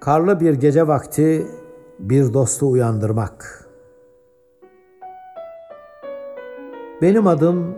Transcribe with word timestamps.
Karlı 0.00 0.40
bir 0.40 0.54
gece 0.54 0.88
vakti 0.88 1.46
bir 1.98 2.34
dostu 2.34 2.70
uyandırmak. 2.70 3.64
Benim 7.02 7.26
adım 7.26 7.74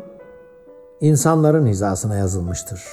insanların 1.01 1.67
hizasına 1.67 2.17
yazılmıştır. 2.17 2.84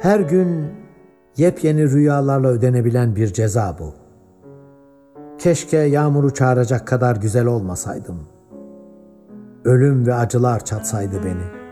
Her 0.00 0.20
gün 0.20 0.66
yepyeni 1.36 1.90
rüyalarla 1.90 2.48
ödenebilen 2.48 3.16
bir 3.16 3.32
ceza 3.32 3.76
bu. 3.78 3.94
Keşke 5.38 5.76
yağmuru 5.76 6.34
çağıracak 6.34 6.86
kadar 6.86 7.16
güzel 7.16 7.46
olmasaydım. 7.46 8.20
Ölüm 9.64 10.06
ve 10.06 10.14
acılar 10.14 10.64
çatsaydı 10.64 11.24
beni. 11.24 11.64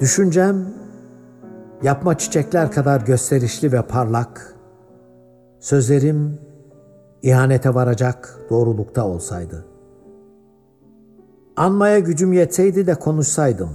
Düşüncem 0.00 0.66
yapma 1.82 2.18
çiçekler 2.18 2.72
kadar 2.72 3.00
gösterişli 3.00 3.72
ve 3.72 3.82
parlak, 3.82 4.54
sözlerim 5.60 6.38
ihanete 7.22 7.74
varacak 7.74 8.38
doğrulukta 8.50 9.06
olsaydı. 9.06 9.64
Anmaya 11.56 11.98
gücüm 11.98 12.32
yetseydi 12.32 12.86
de 12.86 12.94
konuşsaydım. 12.94 13.70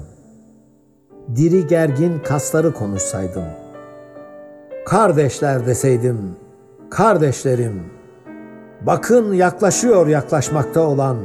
Diri 1.36 1.68
gergin 1.68 2.20
kasları 2.20 2.74
konuşsaydım. 2.74 3.44
Kardeşler 4.86 5.68
deseydim, 5.68 6.36
kardeşlerim, 6.90 7.84
bakın 8.82 9.34
yaklaşıyor 9.34 10.08
yaklaşmakta 10.08 10.82
olan, 10.82 11.18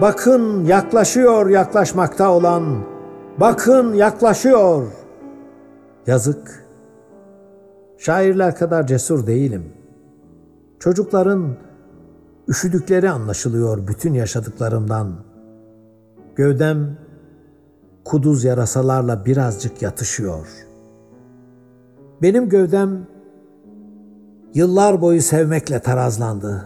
bakın 0.00 0.64
yaklaşıyor 0.64 1.48
yaklaşmakta 1.48 2.30
olan, 2.30 2.84
bakın 3.40 3.94
yaklaşıyor. 3.94 5.05
Yazık. 6.06 6.66
Şairler 7.98 8.56
kadar 8.56 8.86
cesur 8.86 9.26
değilim. 9.26 9.72
Çocukların 10.78 11.56
üşüdükleri 12.48 13.10
anlaşılıyor 13.10 13.88
bütün 13.88 14.14
yaşadıklarımdan. 14.14 15.12
Gövdem 16.36 16.98
kuduz 18.04 18.44
yarasalarla 18.44 19.24
birazcık 19.24 19.82
yatışıyor. 19.82 20.46
Benim 22.22 22.48
gövdem 22.48 23.06
yıllar 24.54 25.00
boyu 25.00 25.22
sevmekle 25.22 25.78
tarazlandı. 25.78 26.64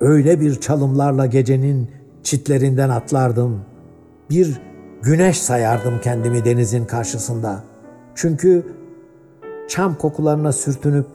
Öyle 0.00 0.40
bir 0.40 0.60
çalımlarla 0.60 1.26
gecenin 1.26 1.90
çitlerinden 2.22 2.88
atlardım. 2.88 3.60
Bir 4.30 4.60
güneş 5.02 5.40
sayardım 5.40 6.00
kendimi 6.02 6.44
denizin 6.44 6.84
karşısında. 6.84 7.75
Çünkü 8.16 8.64
çam 9.68 9.94
kokularına 9.94 10.52
sürtünüp 10.52 11.06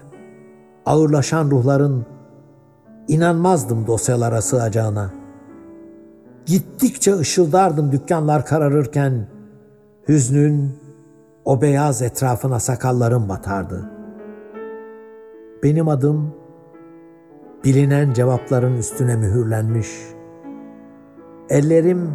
ağırlaşan 0.86 1.52
ruhların 1.52 2.06
inanmazdım 3.08 3.88
dosyalara 3.88 4.42
sığacağına. 4.42 5.14
Gittikçe 6.46 7.16
ışıldardım 7.16 7.92
dükkanlar 7.92 8.46
kararırken, 8.46 9.28
hüznün 10.08 10.80
o 11.46 11.62
beyaz 11.62 12.02
etrafına 12.02 12.60
sakallarım 12.60 13.30
batardı. 13.30 13.90
Benim 15.64 15.88
adım 15.88 16.34
bilinen 17.64 18.14
cevapların 18.14 18.78
üstüne 18.78 19.16
mühürlenmiş. 19.16 19.90
Ellerim 21.50 22.14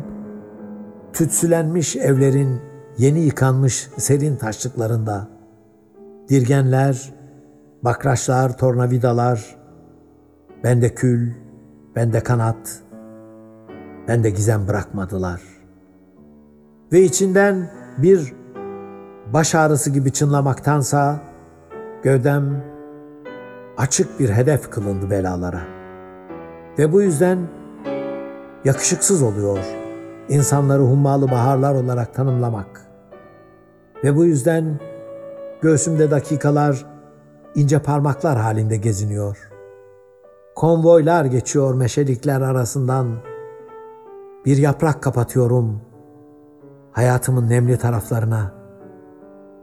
tütsülenmiş 1.12 1.97
evlerin 1.97 2.61
yeni 2.98 3.20
yıkanmış 3.20 3.89
serin 3.97 4.36
taşlıklarında. 4.36 5.28
Dirgenler, 6.28 7.14
bakraçlar, 7.83 8.58
tornavidalar, 8.58 9.56
bende 10.65 10.94
kül, 10.94 11.31
bende 11.97 12.21
kanat, 12.21 12.82
bende 14.09 14.31
gizem 14.31 14.69
bırakmadılar. 14.69 15.41
Ve 16.93 17.03
içinden 17.03 17.71
bir 17.98 18.32
baş 19.32 19.54
ağrısı 19.54 19.91
gibi 19.91 20.12
çınlamaktansa 20.12 21.21
gövdem 22.03 22.65
açık 23.76 24.21
bir 24.21 24.31
hedef 24.31 24.71
kılındı 24.71 25.10
belalara. 25.10 25.60
Ve 26.78 26.92
bu 26.92 27.03
yüzden 27.03 27.38
yakışıksız 28.65 29.22
oluyor 29.22 29.87
insanları 30.28 30.82
hummalı 30.82 31.31
baharlar 31.31 31.75
olarak 31.75 32.15
tanımlamak. 32.15 32.85
Ve 34.05 34.17
bu 34.17 34.25
yüzden 34.25 34.81
göğsümde 35.61 36.11
dakikalar 36.11 36.87
ince 37.55 37.79
parmaklar 37.79 38.39
halinde 38.39 38.77
geziniyor. 38.77 39.51
Konvoylar 40.55 41.25
geçiyor 41.25 41.75
meşelikler 41.75 42.41
arasından. 42.41 43.17
Bir 44.45 44.57
yaprak 44.57 45.03
kapatıyorum 45.03 45.81
hayatımın 46.97 47.49
nemli 47.49 47.79
taraflarına. 47.79 48.55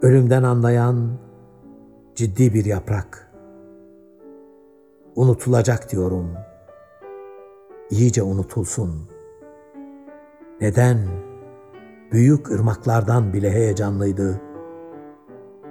Ölümden 0.01 0.43
anlayan 0.43 1.19
ciddi 2.15 2.53
bir 2.53 2.65
yaprak. 2.65 3.31
Unutulacak 5.15 5.91
diyorum. 5.91 6.33
İyice 7.89 8.23
unutulsun. 8.23 9.09
Neden? 10.61 10.97
Büyük 12.13 12.51
ırmaklardan 12.51 13.33
bile 13.33 13.51
heyecanlıydı. 13.51 14.41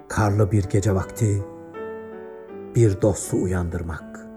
Karlı 0.08 0.52
bir 0.52 0.64
gece 0.64 0.94
vakti 0.94 1.42
bir 2.74 3.02
dostu 3.02 3.42
uyandırmak.'' 3.42 4.31